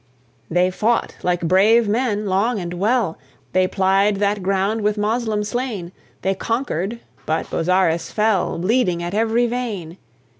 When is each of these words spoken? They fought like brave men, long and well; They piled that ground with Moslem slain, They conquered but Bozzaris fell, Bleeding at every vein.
They 0.49 0.71
fought 0.71 1.15
like 1.21 1.41
brave 1.47 1.87
men, 1.87 2.25
long 2.25 2.57
and 2.57 2.73
well; 2.73 3.19
They 3.53 3.67
piled 3.67 4.15
that 4.15 4.41
ground 4.41 4.81
with 4.81 4.97
Moslem 4.97 5.43
slain, 5.43 5.91
They 6.23 6.33
conquered 6.33 7.01
but 7.27 7.51
Bozzaris 7.51 8.11
fell, 8.11 8.57
Bleeding 8.57 9.03
at 9.03 9.13
every 9.13 9.45
vein. 9.45 9.97